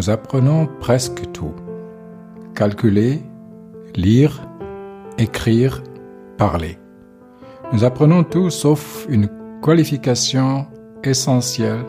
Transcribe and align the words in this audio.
nous 0.00 0.08
apprenons 0.08 0.66
presque 0.80 1.30
tout. 1.32 1.52
Calculer, 2.54 3.20
lire, 3.94 4.40
écrire, 5.18 5.82
parler. 6.38 6.78
Nous 7.74 7.84
apprenons 7.84 8.24
tout 8.24 8.48
sauf 8.48 9.04
une 9.10 9.28
qualification 9.62 10.66
essentielle 11.04 11.84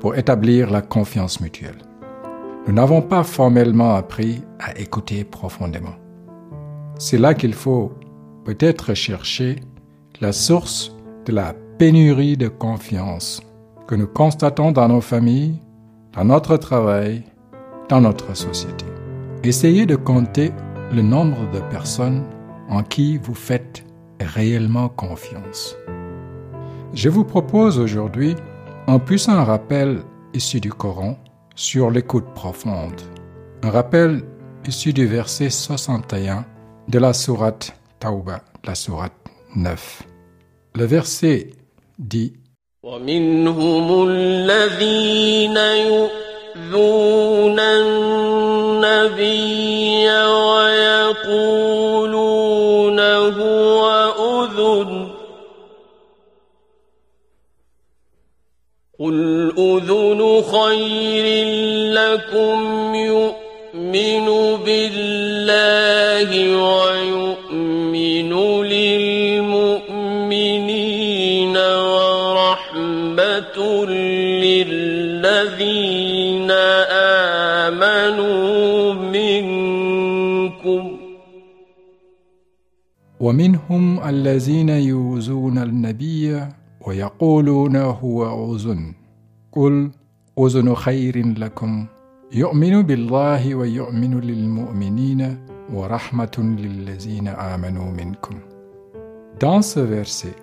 pour 0.00 0.16
établir 0.16 0.70
la 0.70 0.82
confiance 0.82 1.40
mutuelle. 1.40 1.78
Nous 2.66 2.74
n'avons 2.74 3.00
pas 3.00 3.24
formellement 3.24 3.94
appris 3.94 4.42
à 4.58 4.78
écouter 4.78 5.24
profondément. 5.24 5.96
C'est 6.98 7.16
là 7.16 7.32
qu'il 7.32 7.54
faut 7.54 7.94
peut-être 8.44 8.92
chercher 8.92 9.60
la 10.20 10.32
source 10.32 10.94
de 11.24 11.32
la 11.32 11.54
pénurie 11.78 12.36
de 12.36 12.48
confiance 12.48 13.40
que 13.88 13.94
nous 13.94 14.08
constatons 14.08 14.72
dans 14.72 14.88
nos 14.88 15.00
familles, 15.00 15.58
dans 16.12 16.26
notre 16.26 16.58
travail, 16.58 17.24
dans 17.90 18.00
notre 18.00 18.34
société. 18.36 18.86
Essayez 19.42 19.84
de 19.84 19.96
compter 19.96 20.52
le 20.92 21.02
nombre 21.02 21.50
de 21.52 21.60
personnes 21.70 22.24
en 22.68 22.82
qui 22.82 23.18
vous 23.18 23.34
faites 23.34 23.84
réellement 24.20 24.88
confiance. 24.88 25.76
Je 26.94 27.08
vous 27.08 27.24
propose 27.24 27.78
aujourd'hui 27.78 28.36
un 28.86 28.98
puissant 28.98 29.44
rappel 29.44 30.02
issu 30.34 30.60
du 30.60 30.72
Coran 30.72 31.18
sur 31.56 31.90
l'écoute 31.90 32.26
profonde. 32.34 33.00
Un 33.62 33.70
rappel 33.70 34.22
issu 34.66 34.92
du 34.92 35.06
verset 35.06 35.50
61 35.50 36.44
de 36.88 36.98
la 36.98 37.12
sourate 37.12 37.74
Tauba, 37.98 38.42
la 38.64 38.74
sourate 38.74 39.12
9. 39.56 40.02
Le 40.76 40.84
verset 40.84 41.50
dit 41.98 42.34
يؤذون 46.56 47.58
النبي 47.60 49.20
ويقولون 50.90 51.70
هو 53.00 53.90
أذن 54.18 55.08
قل 59.00 59.52
أذن 59.58 60.42
خير 60.42 61.46
لكم 61.94 62.94
يؤمن 62.94 64.26
بالله 64.64 66.30
ويؤمن 66.56 68.32
للذين 74.44 76.50
آمنوا 77.70 78.92
منكم. 78.92 80.96
ومنهم 83.20 84.08
الذين 84.08 84.68
يؤذون 84.68 85.58
النبي 85.58 86.40
ويقولون 86.86 87.76
هو 87.76 88.54
أذن. 88.54 88.94
قل 89.52 89.90
أذن 90.38 90.74
خير 90.74 91.38
لكم. 91.38 91.86
يؤمن 92.32 92.82
بالله 92.82 93.54
ويؤمن 93.54 94.20
للمؤمنين 94.20 95.36
ورحمة 95.74 96.36
للذين 96.38 97.28
آمنوا 97.28 97.90
منكم. 97.90 98.34
Dans 99.40 99.62
ce 99.62 99.80
verset, 99.80 100.36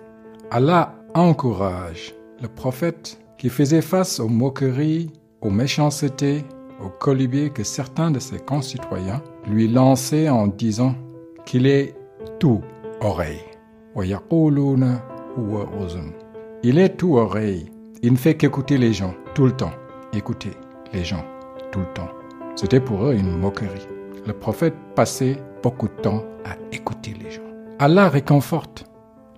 Allah 0.50 0.92
encourage 1.14 2.17
le 2.40 2.48
prophète 2.48 3.20
qui 3.36 3.48
faisait 3.48 3.82
face 3.82 4.20
aux 4.20 4.28
moqueries, 4.28 5.10
aux 5.40 5.50
méchancetés, 5.50 6.44
aux 6.84 6.88
colibés 6.88 7.50
que 7.50 7.64
certains 7.64 8.10
de 8.10 8.18
ses 8.18 8.38
concitoyens 8.38 9.22
lui 9.48 9.68
lançaient 9.68 10.28
en 10.28 10.46
disant 10.46 10.94
qu'il 11.44 11.66
est 11.66 11.94
tout 12.38 12.60
oreille. 13.00 13.42
Il 16.62 16.78
est 16.78 16.96
tout 16.96 17.16
oreille. 17.16 17.66
Il 18.02 18.12
ne 18.12 18.16
fait 18.16 18.36
qu'écouter 18.36 18.78
les 18.78 18.92
gens 18.92 19.14
tout 19.34 19.46
le 19.46 19.52
temps. 19.52 19.72
Écouter 20.12 20.52
les 20.92 21.04
gens 21.04 21.24
tout 21.72 21.80
le 21.80 21.92
temps. 21.94 22.08
C'était 22.54 22.80
pour 22.80 23.06
eux 23.06 23.14
une 23.14 23.36
moquerie. 23.38 23.88
Le 24.26 24.32
prophète 24.32 24.74
passait 24.94 25.36
beaucoup 25.62 25.88
de 25.88 26.02
temps 26.02 26.24
à 26.44 26.56
écouter 26.72 27.14
les 27.22 27.30
gens. 27.30 27.42
Allah 27.78 28.08
réconforte 28.08 28.84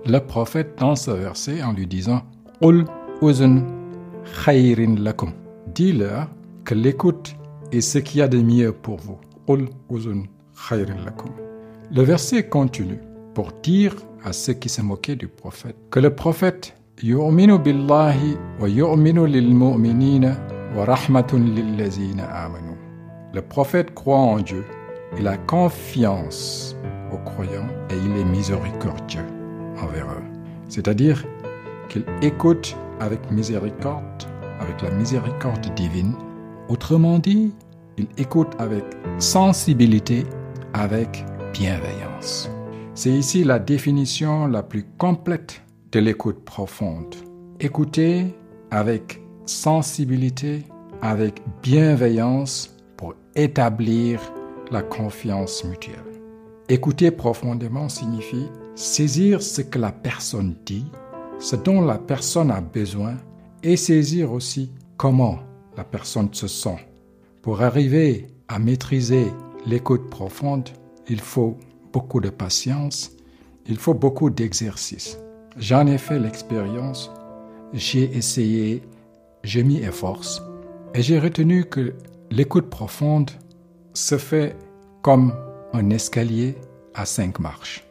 le 0.06 0.18
prophète 0.18 0.78
dans 0.78 0.96
ce 0.96 1.10
verset 1.10 1.62
en 1.62 1.72
lui 1.72 1.86
disant 1.86 2.22
Dis-leur 5.74 6.28
que 6.64 6.74
l'écoute 6.74 7.34
est 7.72 7.80
ce 7.80 7.98
qu'il 7.98 8.18
y 8.18 8.22
a 8.22 8.28
de 8.28 8.42
mieux 8.42 8.72
pour 8.72 8.98
vous. 8.98 9.18
Le 11.90 12.02
verset 12.02 12.48
continue 12.50 12.98
pour 13.32 13.52
dire 13.62 13.96
à 14.24 14.34
ceux 14.34 14.52
qui 14.52 14.68
se 14.68 14.82
moquaient 14.82 15.16
du 15.16 15.26
prophète 15.26 15.76
que 15.90 16.00
le 16.00 16.14
prophète. 16.14 16.74
Le 23.32 23.40
prophète 23.40 23.94
croit 23.94 24.18
en 24.18 24.36
Dieu, 24.38 24.64
il 25.18 25.26
a 25.26 25.38
confiance 25.38 26.76
aux 27.10 27.18
croyants 27.30 27.68
et 27.88 27.94
il 28.04 28.20
est 28.20 28.24
miséricordieux 28.24 29.24
envers 29.82 30.04
eux. 30.04 30.24
C'est-à-dire 30.68 31.24
qu'il 31.90 32.04
écoute 32.22 32.76
avec 33.00 33.30
miséricorde, 33.30 34.22
avec 34.60 34.80
la 34.80 34.90
miséricorde 34.90 35.74
divine. 35.74 36.14
Autrement 36.68 37.18
dit, 37.18 37.52
il 37.98 38.06
écoute 38.16 38.52
avec 38.58 38.84
sensibilité, 39.18 40.24
avec 40.72 41.24
bienveillance. 41.52 42.48
C'est 42.94 43.10
ici 43.10 43.44
la 43.44 43.58
définition 43.58 44.46
la 44.46 44.62
plus 44.62 44.86
complète 44.96 45.62
de 45.92 46.00
l'écoute 46.00 46.44
profonde. 46.44 47.14
Écouter 47.58 48.34
avec 48.70 49.20
sensibilité, 49.46 50.62
avec 51.02 51.42
bienveillance 51.62 52.76
pour 52.96 53.14
établir 53.34 54.20
la 54.70 54.82
confiance 54.82 55.64
mutuelle. 55.64 55.96
Écouter 56.68 57.10
profondément 57.10 57.88
signifie 57.88 58.46
saisir 58.76 59.42
ce 59.42 59.62
que 59.62 59.78
la 59.78 59.90
personne 59.90 60.54
dit, 60.64 60.86
ce 61.40 61.56
dont 61.56 61.80
la 61.80 61.98
personne 61.98 62.50
a 62.50 62.60
besoin, 62.60 63.16
et 63.62 63.76
saisir 63.76 64.32
aussi 64.32 64.70
comment 64.96 65.38
la 65.76 65.84
personne 65.84 66.32
se 66.32 66.46
sent. 66.46 66.76
Pour 67.42 67.62
arriver 67.62 68.26
à 68.48 68.58
maîtriser 68.58 69.26
l'écoute 69.66 70.08
profonde, 70.10 70.68
il 71.08 71.20
faut 71.20 71.56
beaucoup 71.92 72.20
de 72.20 72.30
patience, 72.30 73.10
il 73.66 73.76
faut 73.76 73.94
beaucoup 73.94 74.30
d'exercice. 74.30 75.18
J'en 75.56 75.86
ai 75.86 75.98
fait 75.98 76.18
l'expérience, 76.18 77.10
j'ai 77.72 78.04
essayé, 78.16 78.82
j'ai 79.42 79.62
mis 79.62 79.78
efforts, 79.78 80.42
et 80.94 81.02
j'ai 81.02 81.18
retenu 81.18 81.64
que 81.64 81.94
l'écoute 82.30 82.68
profonde 82.68 83.30
se 83.94 84.18
fait 84.18 84.56
comme 85.02 85.34
un 85.72 85.90
escalier 85.90 86.56
à 86.94 87.06
cinq 87.06 87.38
marches. 87.38 87.84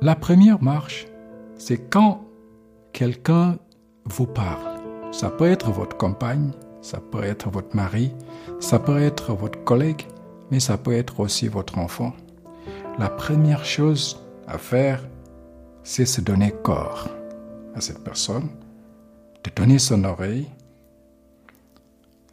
La 0.00 0.14
première 0.14 0.62
marche, 0.62 1.06
c'est 1.56 1.90
quand 1.90 2.24
quelqu'un 2.92 3.58
vous 4.04 4.26
parle. 4.26 4.80
Ça 5.12 5.30
peut 5.30 5.50
être 5.50 5.70
votre 5.70 5.96
compagne, 5.96 6.52
ça 6.80 6.98
peut 7.00 7.22
être 7.22 7.50
votre 7.50 7.74
mari, 7.76 8.12
ça 8.60 8.78
peut 8.78 9.00
être 9.00 9.34
votre 9.34 9.62
collègue, 9.64 10.06
mais 10.50 10.60
ça 10.60 10.78
peut 10.78 10.92
être 10.92 11.20
aussi 11.20 11.48
votre 11.48 11.78
enfant. 11.78 12.12
La 12.98 13.08
première 13.08 13.64
chose 13.64 14.22
à 14.46 14.58
faire, 14.58 15.02
c'est 15.82 16.06
se 16.06 16.20
donner 16.20 16.52
corps 16.62 17.08
à 17.74 17.80
cette 17.80 18.04
personne, 18.04 18.48
de 19.44 19.50
donner 19.54 19.78
son 19.78 20.04
oreille, 20.04 20.48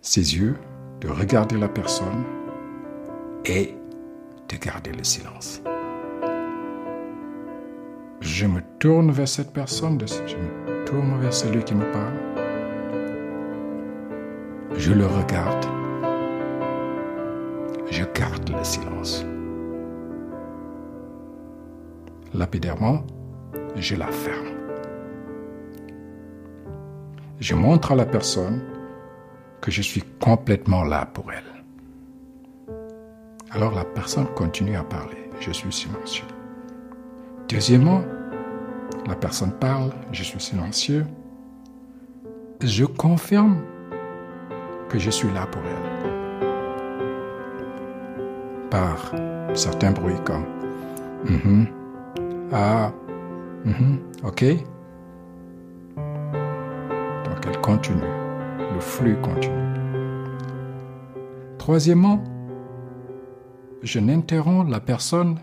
ses 0.02 0.36
yeux, 0.36 0.58
de 1.02 1.10
regarder 1.10 1.58
la 1.58 1.70
personne 1.70 2.24
et 3.46 3.74
de 4.50 4.58
garder 4.58 4.92
le 4.92 5.04
silence. 5.04 5.62
Je 8.21 8.45
me 8.45 8.62
tourne 8.80 9.12
vers 9.12 9.27
cette 9.27 9.54
personne, 9.54 10.00
je 10.07 10.36
me 10.36 10.86
tourne 10.86 11.19
vers 11.21 11.33
celui 11.33 11.63
qui 11.63 11.74
me 11.74 11.89
parle. 11.92 12.13
Je 14.75 14.94
le 14.94 15.06
regarde. 15.06 15.66
Je 17.89 18.04
garde 18.13 18.50
le 18.50 18.63
silence. 18.63 19.25
Lapidairement, 22.33 23.04
je 23.75 23.95
la 23.95 24.07
ferme. 24.07 24.48
Je 27.39 27.56
montre 27.56 27.94
à 27.94 27.95
la 27.95 28.06
personne 28.06 28.62
que 29.62 29.71
je 29.71 29.81
suis 29.81 30.04
complètement 30.19 30.83
là 30.83 31.06
pour 31.06 31.31
elle. 31.31 31.44
Alors 33.51 33.74
la 33.74 33.86
personne 33.86 34.27
continue 34.36 34.75
à 34.75 34.83
parler. 34.83 35.30
Je 35.39 35.51
suis 35.51 35.71
silencieux. 35.71 36.25
Deuxièmement, 37.50 38.01
la 39.07 39.16
personne 39.16 39.51
parle, 39.51 39.92
je 40.12 40.24
suis 40.24 40.40
silencieux. 40.40 41.06
Je 42.62 42.86
confirme 42.86 43.57
que 44.90 45.00
je 45.00 45.10
suis 45.10 45.31
là 45.34 45.46
pour 45.48 45.62
elle. 45.63 45.90
par 48.69 49.12
certains 49.56 49.90
bruits 49.92 50.22
comme 50.24 50.46
Mhm. 51.25 51.66
Ah, 52.51 52.92
mhm, 53.66 53.98
ok. 54.24 54.44
Donc 57.25 57.45
elle 57.48 57.60
continue, 57.62 58.00
le 58.74 58.80
flux 58.80 59.18
continue. 59.22 59.74
Troisièmement, 61.57 62.24
je 63.81 64.00
n'interromps 64.00 64.69
la 64.69 64.80
personne 64.80 65.40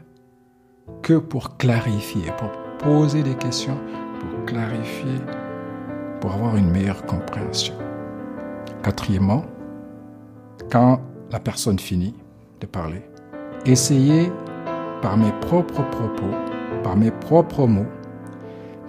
que 1.03 1.15
pour 1.15 1.56
clarifier, 1.56 2.33
pour 2.38 2.50
poser 2.79 3.23
des 3.23 3.35
questions, 3.35 3.79
pour 4.21 4.44
clarifier, 4.44 5.21
pour 6.21 6.33
avoir 6.33 6.56
une 6.56 6.71
meilleure 6.71 7.05
compréhension. 7.06 7.75
Quatrièmement, 8.83 9.44
quand 10.71 11.00
la 11.31 11.41
personne 11.41 11.79
finit 11.79 12.15
de 12.61 12.67
parler, 12.67 13.03
essayez 13.65 14.31
par 15.03 15.17
mes 15.17 15.33
propres 15.41 15.83
propos, 15.91 16.31
par 16.83 16.97
mes 16.97 17.11
propres 17.11 17.67
mots, 17.67 17.87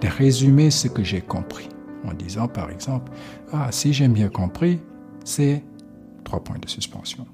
de 0.00 0.08
résumer 0.08 0.70
ce 0.70 0.88
que 0.88 1.02
j'ai 1.02 1.20
compris. 1.20 1.68
En 2.04 2.14
disant 2.14 2.48
par 2.48 2.70
exemple, 2.70 3.12
ah, 3.52 3.68
si 3.70 3.92
j'ai 3.92 4.08
bien 4.08 4.28
compris, 4.28 4.80
c'est 5.24 5.64
trois 6.24 6.42
points 6.42 6.58
de 6.58 6.68
suspension. 6.68 7.26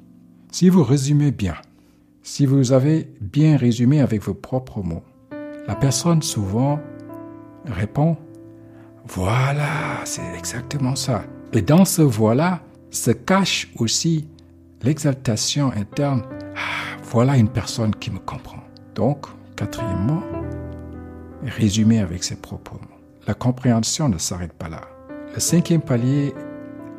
Si 0.51 0.69
vous 0.69 0.83
résumez 0.83 1.31
bien, 1.31 1.55
si 2.25 2.47
vous 2.47 2.73
avez 2.73 3.07
bien 3.21 3.59
résumé 3.59 4.01
avec 4.01 4.23
vos 4.23 4.33
propres 4.33 4.83
mots, 4.83 5.03
la 5.69 5.77
personne 5.77 6.23
souvent 6.23 6.81
répond, 7.67 8.17
voilà, 9.07 10.01
c'est 10.05 10.35
exactement 10.37 10.97
ça. 10.97 11.25
Et 11.53 11.61
dans 11.61 11.85
ce 11.85 12.01
voilà 12.01 12.63
se 12.91 13.11
cache 13.11 13.71
aussi 13.77 14.27
l'exaltation 14.83 15.71
interne, 15.73 16.23
ah, 16.57 16.99
voilà 17.05 17.37
une 17.37 17.51
personne 17.51 17.95
qui 17.95 18.11
me 18.11 18.19
comprend. 18.19 18.63
Donc, 18.95 19.27
quatrièmement, 19.55 20.23
résumer 21.45 22.01
avec 22.01 22.25
ses 22.25 22.37
propres 22.37 22.75
mots. 22.75 22.99
La 23.27 23.35
compréhension 23.35 24.09
ne 24.09 24.17
s'arrête 24.17 24.55
pas 24.55 24.71
là. 24.71 24.81
Le 25.35 25.41
cinquième 25.41 25.83
palier 25.83 26.33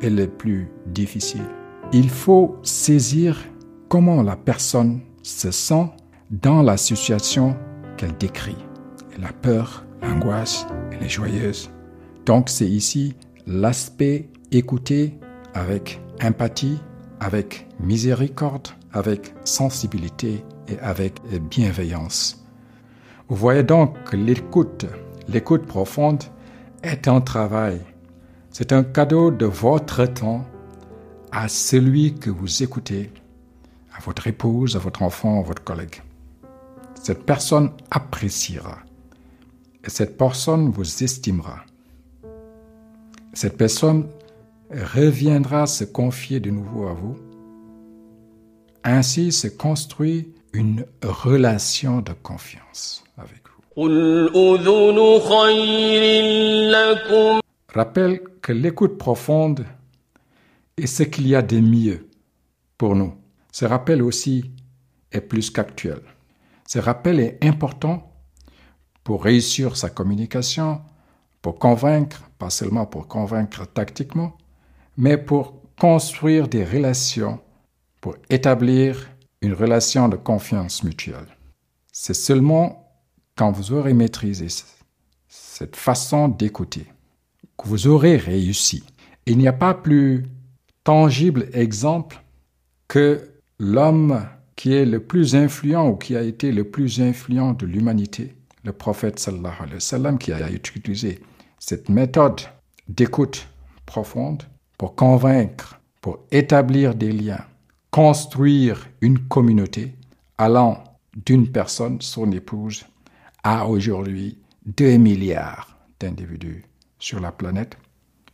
est 0.00 0.10
le 0.10 0.28
plus 0.28 0.68
difficile. 0.86 1.44
Il 1.92 2.10
faut 2.10 2.56
saisir 2.62 3.36
comment 3.88 4.22
la 4.22 4.36
personne 4.36 5.00
se 5.26 5.50
sent 5.50 5.88
dans 6.30 6.62
la 6.62 6.76
situation 6.76 7.56
qu'elle 7.96 8.16
décrit. 8.16 8.56
Elle 9.16 9.24
a 9.24 9.32
peur, 9.32 9.84
l'angoisse, 10.00 10.66
elle 10.92 11.04
est 11.04 11.08
joyeuse. 11.08 11.70
Donc 12.24 12.48
c'est 12.48 12.68
ici 12.68 13.16
l'aspect 13.46 14.28
écouter 14.52 15.18
avec 15.54 16.00
empathie, 16.22 16.78
avec 17.18 17.66
miséricorde, 17.80 18.68
avec 18.92 19.34
sensibilité 19.44 20.44
et 20.68 20.78
avec 20.78 21.20
bienveillance. 21.50 22.44
Vous 23.28 23.36
voyez 23.36 23.64
donc 23.64 24.00
que 24.04 24.16
l'écoute, 24.16 24.86
l'écoute 25.28 25.66
profonde, 25.66 26.22
est 26.82 27.08
un 27.08 27.20
travail. 27.20 27.80
C'est 28.50 28.72
un 28.72 28.84
cadeau 28.84 29.32
de 29.32 29.46
votre 29.46 30.06
temps 30.06 30.44
à 31.32 31.48
celui 31.48 32.14
que 32.14 32.30
vous 32.30 32.62
écoutez, 32.62 33.10
votre 34.06 34.28
épouse, 34.28 34.76
votre 34.76 35.02
enfant, 35.02 35.42
votre 35.42 35.64
collègue. 35.64 36.00
Cette 36.94 37.26
personne 37.26 37.72
appréciera. 37.90 38.78
Et 39.84 39.90
cette 39.90 40.16
personne 40.16 40.70
vous 40.70 41.02
estimera. 41.02 41.64
Cette 43.34 43.56
personne 43.56 44.08
reviendra 44.70 45.66
se 45.66 45.84
confier 45.84 46.40
de 46.40 46.50
nouveau 46.50 46.86
à 46.86 46.94
vous. 46.94 47.16
Ainsi 48.84 49.32
se 49.32 49.48
construit 49.48 50.32
une 50.52 50.86
relation 51.02 52.00
de 52.00 52.12
confiance 52.12 53.04
avec 53.18 53.42
vous. 53.48 53.74
Rappelle 57.74 58.20
que 58.40 58.52
l'écoute 58.52 58.96
profonde 58.96 59.66
est 60.76 60.86
ce 60.86 61.02
qu'il 61.02 61.26
y 61.26 61.34
a 61.34 61.42
de 61.42 61.60
mieux 61.60 62.06
pour 62.78 62.94
nous. 62.94 63.12
Ce 63.58 63.64
rappel 63.64 64.02
aussi 64.02 64.50
est 65.12 65.22
plus 65.22 65.48
qu'actuel. 65.48 66.02
Ce 66.68 66.78
rappel 66.78 67.18
est 67.20 67.42
important 67.42 68.12
pour 69.02 69.24
réussir 69.24 69.78
sa 69.78 69.88
communication, 69.88 70.82
pour 71.40 71.58
convaincre, 71.58 72.20
pas 72.36 72.50
seulement 72.50 72.84
pour 72.84 73.08
convaincre 73.08 73.64
tactiquement, 73.66 74.36
mais 74.98 75.16
pour 75.16 75.54
construire 75.80 76.48
des 76.48 76.66
relations, 76.66 77.40
pour 78.02 78.16
établir 78.28 79.08
une 79.40 79.54
relation 79.54 80.10
de 80.10 80.16
confiance 80.16 80.82
mutuelle. 80.82 81.38
C'est 81.90 82.12
seulement 82.12 82.92
quand 83.36 83.52
vous 83.52 83.72
aurez 83.72 83.94
maîtrisé 83.94 84.48
cette 85.28 85.76
façon 85.76 86.28
d'écouter 86.28 86.84
que 87.56 87.68
vous 87.68 87.86
aurez 87.86 88.18
réussi. 88.18 88.84
Il 89.24 89.38
n'y 89.38 89.48
a 89.48 89.54
pas 89.54 89.72
plus 89.72 90.26
tangible 90.84 91.48
exemple 91.54 92.22
que 92.86 93.32
l'homme 93.58 94.26
qui 94.54 94.72
est 94.72 94.86
le 94.86 95.00
plus 95.00 95.34
influent 95.34 95.88
ou 95.88 95.96
qui 95.96 96.16
a 96.16 96.22
été 96.22 96.52
le 96.52 96.64
plus 96.64 97.00
influent 97.00 97.52
de 97.52 97.66
l'humanité, 97.66 98.34
le 98.64 98.72
prophète 98.72 99.18
sallallahu 99.18 99.54
alayhi 99.60 99.74
wa 99.74 99.80
sallam, 99.80 100.18
qui 100.18 100.32
a 100.32 100.50
utilisé 100.50 101.20
cette 101.58 101.88
méthode 101.88 102.40
d'écoute 102.88 103.48
profonde 103.84 104.42
pour 104.78 104.94
convaincre, 104.94 105.80
pour 106.00 106.20
établir 106.30 106.94
des 106.94 107.12
liens, 107.12 107.44
construire 107.90 108.88
une 109.00 109.18
communauté 109.18 109.94
allant 110.38 110.84
d'une 111.14 111.50
personne, 111.50 112.00
son 112.00 112.30
épouse, 112.32 112.84
à 113.42 113.66
aujourd'hui 113.66 114.38
2 114.66 114.96
milliards 114.96 115.78
d'individus 116.00 116.64
sur 116.98 117.20
la 117.20 117.32
planète, 117.32 117.76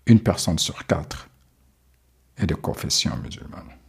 une 0.07 0.21
personne 0.21 0.59
sur 0.59 0.87
quatre 0.87 1.29
est 2.39 2.47
de 2.47 2.55
confession 2.55 3.13
musulmane. 3.23 3.82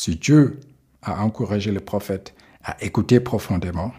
Si 0.00 0.14
Dieu 0.14 0.60
a 1.02 1.24
encouragé 1.24 1.72
le 1.72 1.80
prophète 1.80 2.32
à 2.62 2.80
écouter 2.84 3.18
profondément, 3.18 3.92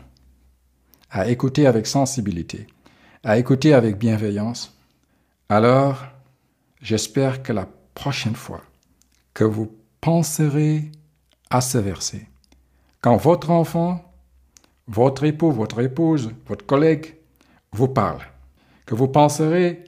à 1.11 1.27
écouter 1.27 1.67
avec 1.67 1.87
sensibilité, 1.87 2.67
à 3.21 3.37
écouter 3.37 3.73
avec 3.73 3.97
bienveillance, 3.97 4.73
alors 5.49 6.05
j'espère 6.81 7.43
que 7.43 7.51
la 7.51 7.67
prochaine 7.95 8.37
fois 8.37 8.61
que 9.33 9.43
vous 9.43 9.75
penserez 9.99 10.89
à 11.49 11.59
ce 11.59 11.79
verset, 11.79 12.29
quand 13.01 13.17
votre 13.17 13.49
enfant, 13.49 14.01
votre 14.87 15.25
époux, 15.25 15.51
votre 15.51 15.81
épouse, 15.81 16.31
votre 16.47 16.65
collègue 16.65 17.17
vous 17.73 17.89
parle, 17.89 18.21
que 18.85 18.95
vous 18.95 19.09
penserez 19.09 19.83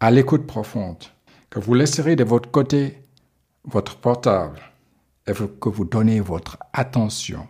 à 0.00 0.10
l'écoute 0.10 0.44
profonde, 0.44 1.04
que 1.50 1.60
vous 1.60 1.74
laisserez 1.74 2.16
de 2.16 2.24
votre 2.24 2.50
côté 2.50 3.00
votre 3.64 3.96
portable 3.98 4.60
que 5.32 5.68
vous 5.68 5.84
donnez 5.84 6.20
votre 6.20 6.58
attention, 6.72 7.46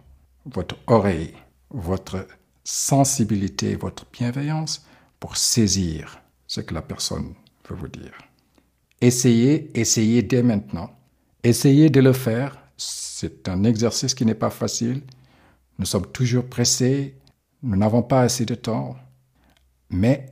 votre 0.46 0.76
oreille, 0.86 1.34
votre 1.70 2.26
sensibilité, 2.64 3.76
votre 3.76 4.06
bienveillance 4.12 4.86
pour 5.20 5.36
saisir 5.36 6.20
ce 6.46 6.60
que 6.60 6.74
la 6.74 6.82
personne 6.82 7.34
veut 7.68 7.76
vous 7.76 7.88
dire. 7.88 8.16
Essayez, 9.00 9.70
essayez 9.78 10.22
dès 10.22 10.42
maintenant. 10.42 10.90
Essayez 11.42 11.90
de 11.90 12.00
le 12.00 12.12
faire. 12.12 12.58
C'est 12.76 13.48
un 13.48 13.64
exercice 13.64 14.14
qui 14.14 14.24
n'est 14.24 14.34
pas 14.34 14.50
facile. 14.50 15.02
Nous 15.78 15.86
sommes 15.86 16.06
toujours 16.06 16.46
pressés. 16.46 17.16
Nous 17.62 17.76
n'avons 17.76 18.02
pas 18.02 18.22
assez 18.22 18.44
de 18.44 18.54
temps. 18.54 18.96
Mais 19.90 20.26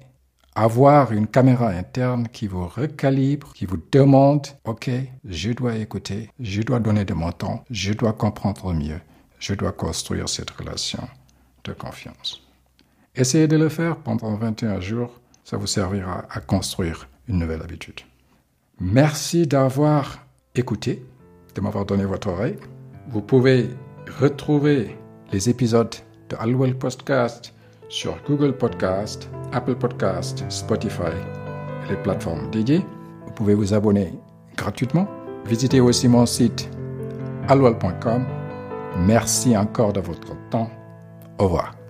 avoir 0.54 1.12
une 1.12 1.26
caméra 1.26 1.68
interne 1.68 2.28
qui 2.28 2.46
vous 2.46 2.66
recalibre, 2.66 3.52
qui 3.54 3.66
vous 3.66 3.78
demande, 3.90 4.46
OK, 4.64 4.90
je 5.24 5.52
dois 5.52 5.76
écouter, 5.76 6.30
je 6.38 6.62
dois 6.62 6.80
donner 6.80 7.04
de 7.04 7.14
mon 7.14 7.32
temps, 7.32 7.64
je 7.70 7.92
dois 7.92 8.12
comprendre 8.12 8.72
mieux, 8.72 9.00
je 9.38 9.54
dois 9.54 9.72
construire 9.72 10.28
cette 10.28 10.50
relation 10.50 11.08
de 11.64 11.72
confiance. 11.72 12.42
Essayez 13.16 13.48
de 13.48 13.56
le 13.56 13.68
faire 13.68 13.96
pendant 13.96 14.34
21 14.34 14.80
jours, 14.80 15.20
ça 15.44 15.56
vous 15.56 15.66
servira 15.66 16.24
à 16.30 16.40
construire 16.40 17.08
une 17.28 17.38
nouvelle 17.38 17.62
habitude. 17.62 18.00
Merci 18.80 19.46
d'avoir 19.46 20.26
écouté, 20.54 21.04
de 21.54 21.60
m'avoir 21.60 21.84
donné 21.84 22.04
votre 22.04 22.28
oreille. 22.28 22.58
Vous 23.08 23.22
pouvez 23.22 23.70
retrouver 24.20 24.96
les 25.32 25.48
épisodes 25.48 25.94
de 26.28 26.36
Alwell 26.36 26.76
Podcast 26.76 27.54
sur 27.88 28.16
Google 28.26 28.56
Podcast, 28.56 29.28
Apple 29.54 29.76
Podcast, 29.76 30.44
Spotify 30.48 31.14
et 31.86 31.90
les 31.90 31.96
plateformes 31.96 32.50
dédiées. 32.50 32.84
Vous 33.26 33.32
pouvez 33.32 33.54
vous 33.54 33.72
abonner 33.72 34.12
gratuitement. 34.56 35.06
Visitez 35.46 35.80
aussi 35.80 36.08
mon 36.08 36.26
site 36.26 36.68
alwell.com. 37.48 38.24
Merci 38.98 39.56
encore 39.56 39.92
de 39.92 40.00
votre 40.00 40.34
temps. 40.50 40.70
Au 41.38 41.44
revoir. 41.44 41.83